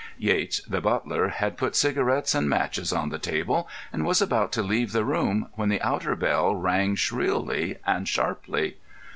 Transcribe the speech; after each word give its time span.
Yates, 0.17 0.61
the 0.63 0.81
butler, 0.81 1.27
had 1.27 1.57
put 1.57 1.75
cigarettes 1.75 2.33
and 2.33 2.49
matches 2.49 2.91
on 2.91 3.09
the 3.09 3.19
table, 3.19 3.69
and 3.93 4.03
was 4.03 4.19
about 4.19 4.51
to 4.51 4.63
leave 4.63 4.93
the 4.93 5.05
room, 5.05 5.49
when 5.53 5.69
the 5.69 5.79
outer 5.83 6.15
bell 6.15 6.55
rang 6.55 6.95
shrilly 6.95 7.77
and 7.85 8.07
sharply. 8.07 8.77